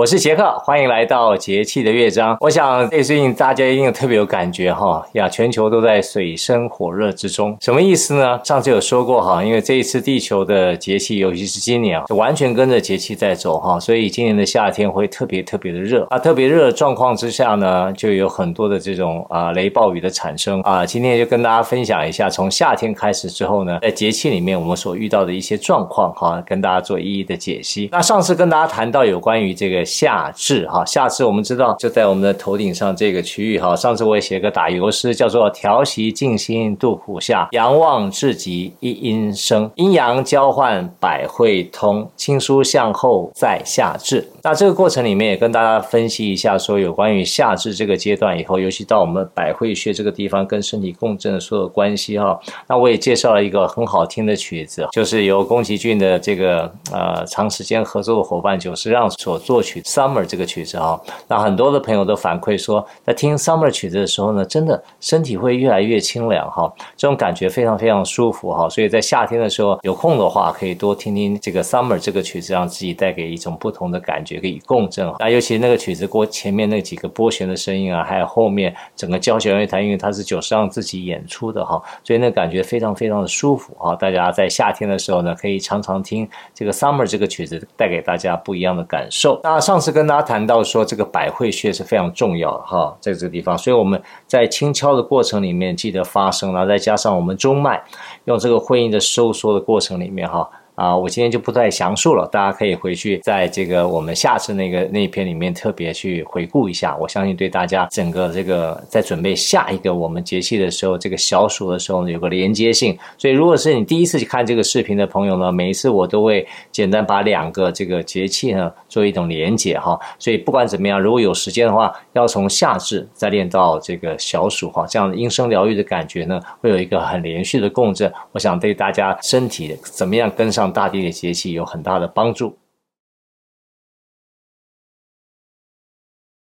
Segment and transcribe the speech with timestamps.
[0.00, 2.34] 我是杰克，欢迎来到节气的乐章。
[2.40, 7.54] 我想这最近大家一定特别有感觉哈呀，全球都在水深火热之中。
[7.60, 8.40] 什么意思呢？
[8.42, 16.18] 上次有说过哈，因为这一次地球的节气，尤其是今年啊，就完全跟着节气在走哈，所以今年的夏天会特别特别的热啊。
[16.18, 20.86] 特别热的状况之下呢，就有很多的这种啊雷暴雨的产生啊。
[20.86, 27.90] 今天就跟大家分享一下，从夏天开始之后呢，在节气里面我们所遇到的一些状况哈，跟大家做一一的解析。
[27.92, 29.84] 那上次跟大家谈到有关于这个。
[29.90, 33.74] 夏至哈，夏至我们知道就在我们的头顶上这个区域哈。
[33.74, 44.30] 上次我也写个打油诗，叫做“调息静心度苦夏，阳望至极一阴生，阴阳交换百会通，亲疏相后在夏至”。
[44.42, 52.38] 那这个过程里面也跟大家分析一下，说有关于夏至这个阶段以后，尤其到我们百会穴这个地方跟身体共振的所有关系哈。
[52.68, 59.79] 那我也介绍了一个很好听的曲子，就是由宫崎骏的这个呃长时间合作的伙伴久石让所作曲。
[59.86, 68.68] 《Summer》这个曲子哈，那很多的朋友都反馈说，在听《Summer》曲子的时候呢，真的身体会越来越清凉哈，这种感觉非常非常舒服哈。
[68.68, 75.12] 所以在夏天的时候有空的话，可以多听听这个《Summer》这个曲子，让自己带给一种不同的感觉，可以共振。
[75.18, 83.94] 那尤其那个曲子过前面那几个拨弦的声音啊，还有后面整个交响乐团，因为它是久石让自己演出的哈，所以那感觉非常非常的舒服哈。
[83.96, 89.38] 大家在夏天的时候呢，可以常常听这个《Summer》这个曲子，带给大家不一样的感受。
[89.42, 97.82] 那上次跟大家谈到说，这个百会穴是非常重要的哈，在这个地方，所以我们在轻敲的过程里面记得发声，然后再加上我们中脉
[98.24, 100.48] 用这个会阴的收缩的过程里面哈。
[100.80, 106.96] 啊，我今天就不再详述了，大家可以回去在这个我们下次那个那篇里面特别去回顾一下。
[106.96, 112.96] 我相信对大家整个这个在准备下一个我们节气的时候，这个小暑的时候呢，有个连接性。
[113.18, 120.00] 所以如果是你第一次去看这个视频的朋友呢，每一次我都会简单把两个这个节气呢做一种连接哈。
[120.18, 128.10] 所以不管怎么样，如果有时间的话，要从夏至再练到这个小暑哈，这样音声疗愈的感觉呢，会有一个很连续的共振。
[128.32, 130.69] 我想对大家身体怎么样跟上。
[130.70, 132.59] 大地的节气有很大的帮助。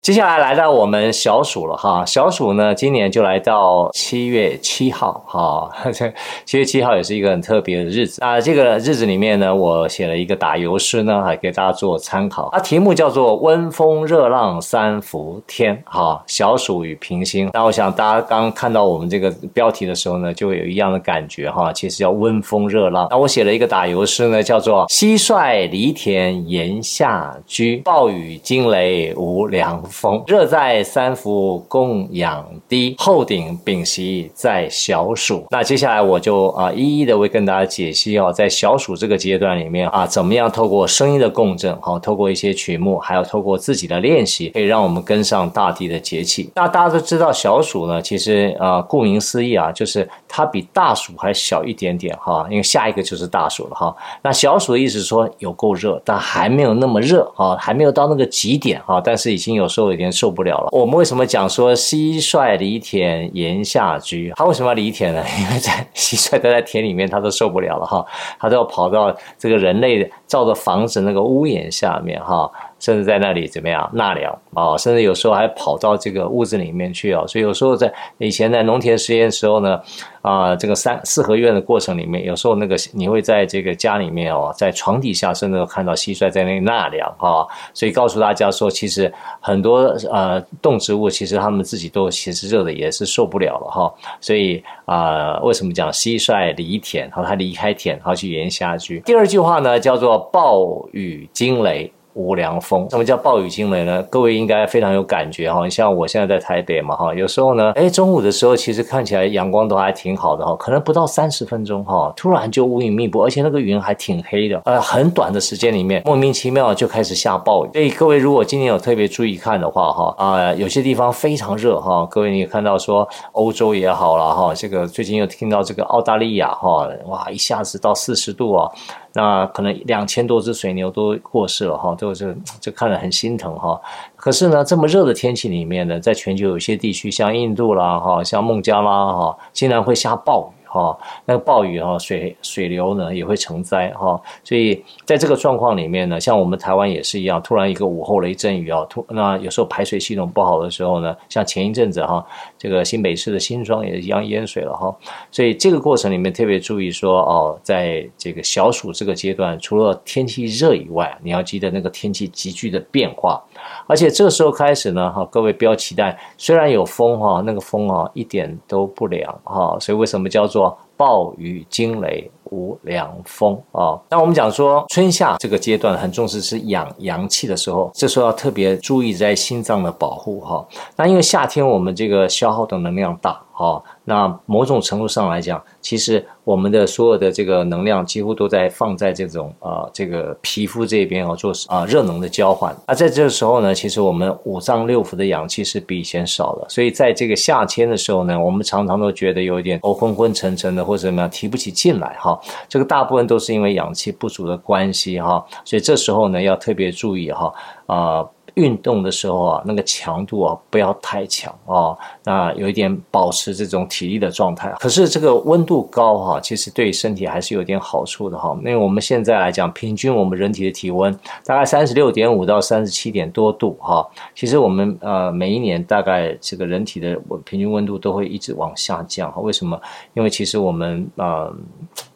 [0.07, 5.69] 接下来来到我们小暑了哈，小暑呢，今年就来到七月七号哈，
[6.47, 8.41] 七月七号也是一个很特别的日子啊。
[8.41, 12.51] 这个日子里面呢，我写了一个打油诗呢，还给大家做参考。
[12.53, 17.51] 它题目叫做“温风热浪三伏天”哈，小暑与平星。
[17.53, 23.09] 那我想大家刚看到我们这个标题的时候呢，就会有一样的感觉哈，其实叫温风热浪。
[23.11, 29.83] 那我写了一个打油诗呢，叫做“蟋蟀犁田檐下居，暴雨惊雷无凉”。
[29.97, 35.47] 风热在三伏供养低，后顶屏息在小暑。
[35.51, 46.51] 那接下来我就啊一一的会跟大家解析哦，在小暑这个阶段里面啊，怎么样透过声音的共振，好，透过一些曲目，还有透过自己的练习，可以让我们跟上大地的节气。
[46.55, 53.97] 那大家都知道小暑呢，其实啊，顾名思义啊，就是它比大暑还小一点点哈，因为下一个就是大暑了哈。
[54.21, 59.86] 那小暑的意思说有够热，但还没有那么热啊，还没有到那个极点啊，但是已经有时候。
[59.87, 60.69] 都已经受不了了。
[60.73, 64.33] 我们为什么讲说蟋蟀离田言下居？
[64.37, 65.25] 他为什么要离田呢？
[65.39, 68.05] 因为在蟋蟀待在田里面，他都受不了了哈，
[68.41, 72.51] 他都要跑到这个人类造的房子那个屋檐下面哈。
[72.79, 74.77] 甚至在那里怎么样纳凉啊？
[74.77, 77.25] 甚至有时候还跑到这个屋子里面去啊！
[77.27, 79.81] 所以有时候在以前在农田实验时候呢，
[80.21, 87.47] 啊，这个三四合院的过程里面，有时候那个你会在这个家里面哦，在床底下甚至看到蟋蟀在那里纳凉哈。
[87.73, 89.79] 所以告诉大家说，其实很多
[90.13, 93.93] 呃动植物其实他们自己都其实热的也是受不了了哈。
[94.21, 97.09] 所以啊，为什么讲蟋蟀离田？
[97.09, 99.01] 然后他离开田，然后去炎夏居。
[99.01, 101.91] 第二句话呢，叫做暴雨惊雷。
[102.17, 104.03] 无凉风，什么叫暴雨惊雷呢？
[104.05, 105.63] 各位应该非常有感觉哈。
[105.63, 117.71] 你像我现在在台北嘛哈，有时候呢，哎，中午的时候其实看起来阳光都还挺好的哈，可能不到三十分钟哈，突然就乌云密布，而且那个云还挺黑的，呃，很短的时间里面，莫名其妙就开始下暴雨。
[117.75, 128.71] 所以各位如果今天有特别注意看的话哈，啊，有些地方非常热哈，各位你看到说欧洲也好了哈，这个最近又听到这个澳大利亚哈，哇，一下子到四十度啊。
[129.17, 133.81] 那可能两千多只水牛都过世了哈，就是就看了很心疼哈。
[134.15, 140.56] 可是呢，这么热的天气里面呢，在全球有些地区，像印度啦哈，像孟加拉哈，竟然会下暴雨。
[140.67, 152.25] 哈，那个暴雨哈，水水流呢也会成灾哈，所以在这个状况里面呢，像我们台湾也是一样，突然一个午后雷阵雨啊，突那有时候排水系统不好的时候呢，像前一阵子哈，
[152.59, 154.95] 这个新北市的新庄也一样淹水了哈，
[155.31, 163.43] 所以这个过程里面特别注意说哦，在这个小暑这个阶段，除了天气热以外，你要记得那个天气急剧的变化，
[163.87, 173.99] 而且这个时候开始呢哈，各位不要期待，虽然有风哈，那个风啊一点都不凉哈，所以为什么叫做暴雨惊雷无凉风啊？
[174.09, 180.67] 那我们讲说春夏这个阶段很重视是养阳气的时候，这时候要特别注意在心脏的保护哈。
[180.97, 183.83] 那因为夏天我们这个消耗的能量大哈。
[184.09, 192.73] 那某种程度上来讲，其实我们的所有的这个能量几乎都在放在这种啊、这个皮肤这边哦，做啊热能的交换。
[192.87, 202.41] 那在这个时候呢，其实我们五脏六腑的氧气是比以前少了，所以在这个夏天的时候呢，我们常常都觉得有点哦昏昏沉沉的或者怎么样提不起劲来哈。
[202.69, 207.53] 这个大部分都是因为氧气不足的关系哈，所以这时候呢要特别注意哈
[207.87, 208.25] 啊。
[208.57, 214.75] 运动的时候啊，那个强度啊不要太强啊，那有一点保持这种体力的状态。
[214.81, 218.57] 可是这个温度高哈，其实对身体还是有点好处的哈。
[218.61, 224.07] 因为我们现在来讲，平均我们人体的体温大概三十六点五到三十七点多度哈。
[224.35, 229.41] 其实我们呃每一年大概这个人体的平均温度都会一直往下降哈。
[229.41, 229.81] 为什么？
[230.15, 231.55] 因为其实我们呃。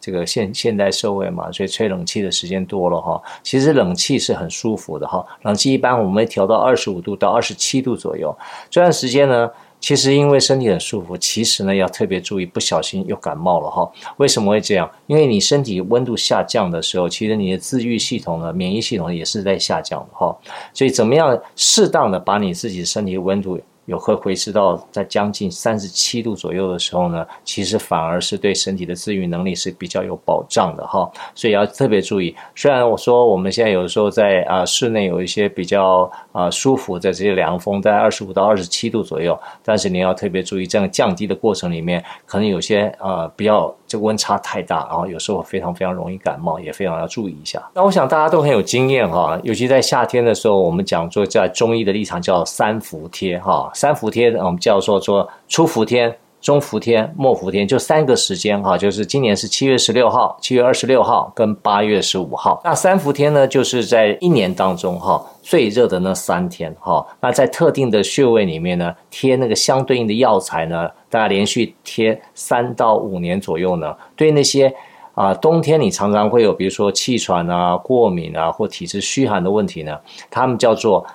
[0.01, 3.21] 这个现现代社会嘛，所以吹冷气的时间多了哈。
[3.43, 8.37] 其实冷气是很舒服的哈，冷气一般我们会调到二十五度到二十七度左右。
[8.71, 13.91] 这段时间呢，其实因为身体很舒服，其实呢要特别注意，不小心又感冒了哈。
[14.17, 14.91] 为什么会这样？
[15.07, 20.37] 因为你身体温度下降的时候，其实你的自愈系统呢，免疫系统也是在下降的哈。
[20.73, 23.61] 所以怎么样适当的把你自己身体温度，
[23.91, 32.33] 有会回迟到在将近三十七度左右的时候呢，其实反而是对身体的自愈能力是比较有保障的哈，所以要特别注意。
[32.55, 47.61] 虽然我说我们现在有的时候在啊室内有一些比较啊舒服的这些凉风，在二十五到二十七度左右，但是你要特别注意，这样降低的过程里面，可能有些啊比较这温差太大，然后有时候非常非常容易感冒，也非常要注意一下。
[47.75, 53.69] 那我想大家都很有经验哈，尤其在夏天的时候，我们讲说在中医的立场叫三伏贴哈。
[53.75, 62.61] 三伏贴，我们叫做说初伏天、中伏天、末伏天，就三个时间哈，就是今年是七月十六号、七月二十六号跟八月十五号。
[62.65, 67.07] 那三伏天呢，就是在一年当中哈最热的那三天哈。
[67.21, 74.75] 那在特定的穴位里面呢，贴那个相对应的药材呢，大概连续贴三到五年左右呢，对那些
[75.15, 79.99] 啊冬天你常常会有，比如说气喘啊、过敏啊或体质虚寒的问题呢，
[80.31, 81.07] 他们叫做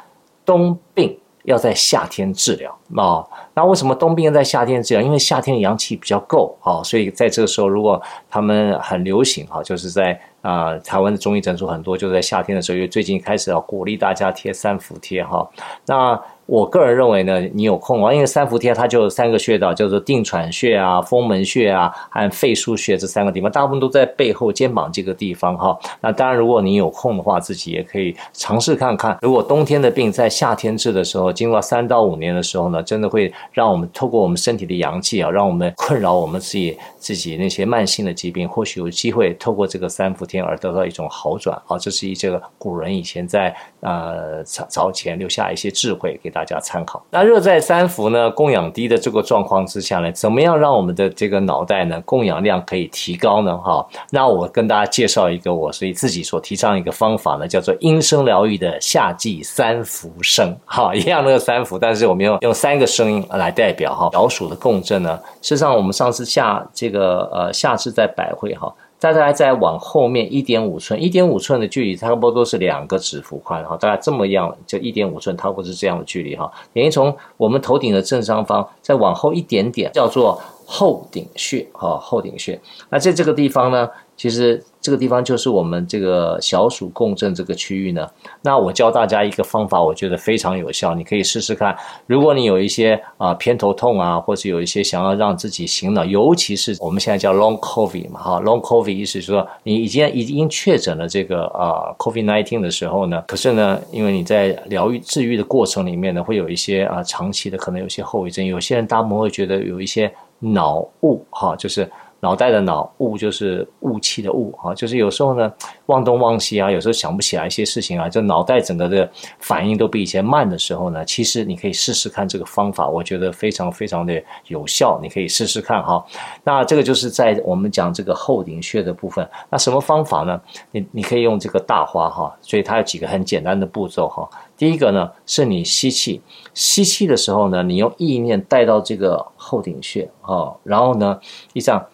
[0.46, 1.18] 冬病。
[1.46, 5.02] 要在夏天治疗啊，那为什么冬病要在夏天治疗？
[5.02, 15.50] 因为夏天阳气比较够啊，所以在这个时候，如果他们很流行哈，就是在啊台湾的中医诊所很多，就在夏天的时候，因为最近开始要鼓励大家贴三伏贴哈，
[15.88, 16.22] 那。
[16.48, 25.76] 我个人认为呢，你有空啊，因为三伏贴它就三个穴道，叫做定喘穴啊、风门穴啊和肺腧穴这三个地方，大部分都在背后肩膀这个地方哈。
[26.02, 29.18] 那当然，如果你有空的话，自己也可以尝试看看。
[29.24, 41.76] 如果冬天的病在夏天治的时候，经过三到五年的时候呢，真的会让我们透过我们身体的阳气啊，让我们困扰我们自己自己那些慢性的疾病，或许有机会透过这个三伏贴而得到一种好转啊。
[41.80, 46.36] 这是一这个古人以前在呃早早前留下一些智慧给。
[46.36, 47.02] 大家参考。
[47.12, 53.58] 那热在三伏呢，供氧低的这个状况之下呢，怎么样让我们的这个脑袋呢，供氧量可以提高呢？
[53.58, 60.54] 哈，那我跟大家介绍一个我所以自己所提倡一个方法呢，叫做音声疗愈的夏季三伏声。
[60.66, 64.10] 哈，一样那个三伏，但是我们用用三个声音来代表哈。
[64.12, 68.76] 老鼠的共振呢，事实上我们上次下这个呃下次在百会哈。
[69.00, 76.52] 大概再往后面一点五寸，一点五寸的距离差不多都是两个指腹宽哈，大概这么样，就一点五寸，差不多是这样的距离哈。
[76.74, 82.60] 等于从我们头顶的正上方再往后一点点，叫做后顶穴哈，后顶穴。
[82.90, 83.88] 那在这个地方呢，
[84.18, 84.64] 其实。
[84.86, 88.08] 这个地方就是我们这个小鼠共振这个区域呢。
[88.44, 91.76] 那我教大家一个方法，我觉得非常有效，你可以试试看。
[92.06, 111.90] 如果你有一些啊、偏头痛啊，或是有一些想要让自己醒脑，尤其是我们现在叫 Long COVID 嘛，哈，Long COVID 意思是说你已经已经确诊了这个啊、COVID-19 的时候呢，可是呢，因为你在疗愈治愈的过程里面呢，会有一些啊、长期的可能有些后遗症，有些人大部分会觉得有一些脑雾哈，就是。
[112.20, 115.52] 脑袋的脑雾就是雾气的雾啊，就是有时候呢
[115.88, 126.04] 忘东忘西啊，有时候想不起来一些事情啊，就脑袋整个的反应都比以前慢的时候呢，其实你可以试试看这个方法，我觉得非常非常的有效，你可以试试看哈。
[126.44, 130.42] 那这个就是在我们讲这个后顶穴的部分，那什么方法呢？
[130.72, 134.28] 你你可以用这个大花哈，所以它有几个很简单的步骤哈。
[134.58, 136.22] 第一个呢，是你吸气，
[136.54, 141.20] 吸气的时候呢，你用意念带到这个后顶穴啊，然后呢，
[141.54, 141.86] 一这样。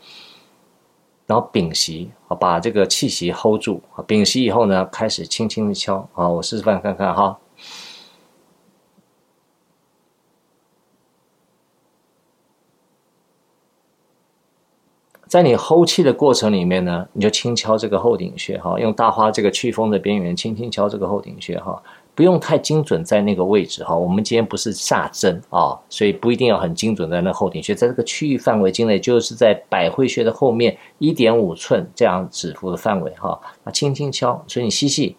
[1.28, 7.40] 然后屏息，啊，把这个气息 hold 住，啊，屏息以后呢，开始轻轻的敲，啊，我示范看看哈。
[15.26, 21.82] 在你 hold 气的过程里面呢，你就轻敲这个后顶穴，哈，用大花这个祛风的边缘轻轻敲这个后顶穴，哈。
[22.14, 33.40] 不用太精准在那个位置哈，我们今天不是下针啊，所以不一定要很精准在那后顶穴，在这个区域范围之内，就是在百会穴的后面一点五寸这样指腹的范围哈，
[33.74, 35.16] 轻轻敲，所以你吸气，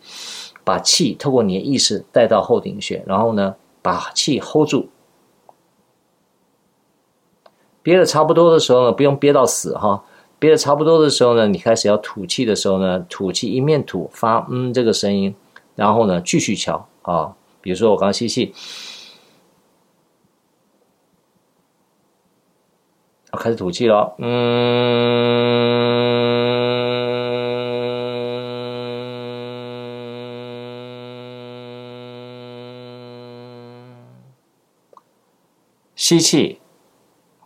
[0.65, 4.89] 把气透过你的意识带到后顶穴，然后呢，把气 hold 住，
[7.83, 10.05] 憋的差不多的时候呢，不用憋到死哈，
[10.39, 15.35] 憋的差不多的时候呢，你开始要吐气的时候呢，吐气一面吐发嗯这个声音。
[15.83, 18.55] 然后呢，继续敲啊，比如说我刚吸气，
[23.33, 24.31] 我开始吐气了，嗯，
[35.97, 36.61] 吸气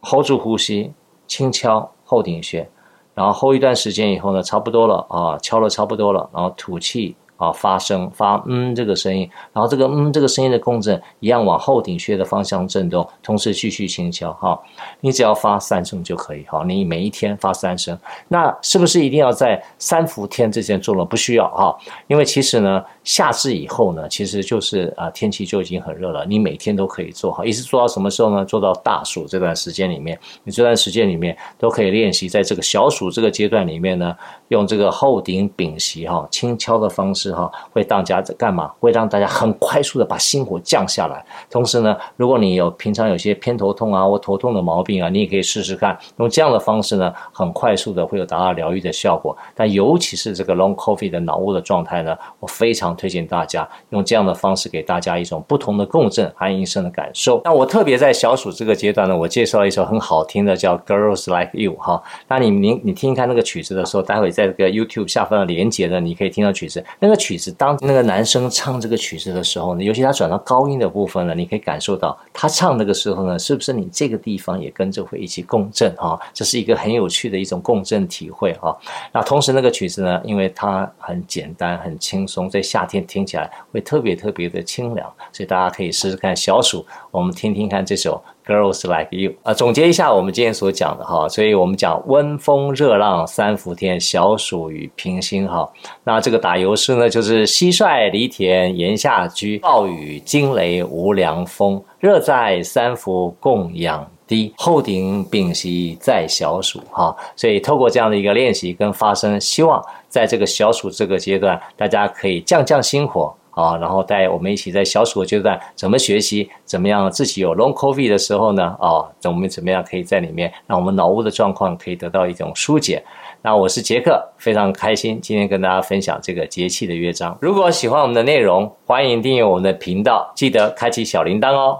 [0.03, 0.93] ，hold 住呼吸，
[1.27, 2.69] 轻敲后顶穴，
[3.15, 7.17] 然后 hold 一段时间以后呢，差不多了啊，敲了差不多了，然后吐气。
[7.37, 14.59] 啊，发声发嗯这个声音，然后这个嗯这个声音的共振一样往后顶穴的方向震动，同时继续轻敲哈，
[15.01, 21.05] 你只要发三声就可以哈，你每一天发三声，那是不是一定要在三伏天之前做了？
[21.05, 21.77] 不需要哈，
[22.07, 28.45] 因为其实呢，夏至以后呢，其实就是啊天气就已经很热了，你每天都可以做哈，一直做到什么时候呢？
[28.45, 34.13] 做到大暑这段时间里面，你这段时间里面都可以练习，在这个小暑这个阶段里面呢，
[34.49, 37.33] 用这个后顶屏息哈轻敲的方式。
[37.33, 38.69] 哈，会当家在干嘛？
[38.81, 41.25] 会让大家很快速的把心火降下来。
[41.49, 49.37] 同时呢，如果你有平常有些偏头痛啊或头痛的毛病啊，你也可以试试看，用这样的方式呢，很快速的会有达到疗愈的效果。
[49.55, 57.43] 但尤其是这个 Long coffee 的脑雾的状态呢，我非常推荐大家用这样的方式给大家一种不同的共振和音声的感受。
[57.45, 62.03] 那我特别在小暑这个阶段呢，我介绍了一首很好听的叫 Girls Like You 哈。
[62.29, 67.15] 那你你你听一看那个曲子的时候，待会在这个 YouTube 下方的连接呢，你可以听到曲子那个。
[67.27, 76.17] 曲子，当那个男生唱这个曲子的时候呢，尤其他转到高音的部分呢，你可以感受到他唱那个时候呢，是不是你这个地方也跟着会一起共振啊？
[76.33, 78.73] 这是一个很有趣的一种共振体会啊。
[79.13, 86.35] 那同时那个曲子呢，因为它很简单、很轻松，在夏天听起来会特别特别的清凉，所以大家可以试试看。
[86.35, 88.23] 小暑，我们听听看这首。
[88.47, 95.69] Girls like you 啊，总结一下我们今天所讲的哈，所以我们讲温风热浪三伏天，小暑与平心哈。
[96.05, 107.17] 那这个打油诗呢，就是蟋蟀犁田檐下居，暴雨惊雷无凉风，热在三伏供养滴，后顶屏息在小暑哈。
[107.35, 113.35] 所以透过这样的一个练习跟发声，希望在这个小暑这个阶段，大家可以降降心火。
[113.57, 118.77] 啊，然后带我们一起在小暑的阶段怎么学习，怎么样自己有 long covid 的时候呢？
[118.79, 123.03] 啊，我们怎么样可以在里面让我们脑雾的状况可以得到一种疏解？
[123.41, 127.35] 那我是杰克，非常开心今天跟大家分享这个节气的乐章。
[127.41, 131.79] 如果喜欢我们的内容，欢迎订阅我们的频道，记得开启小铃铛哦。